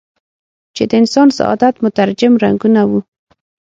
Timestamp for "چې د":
0.75-0.91